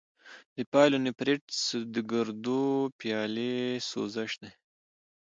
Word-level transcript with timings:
د 0.55 0.57
پايلونیفریټس 0.71 1.61
د 1.93 1.95
ګردو 2.11 2.63
پیالې 2.99 3.53
سوزش 3.89 4.31
دی. 4.41 4.51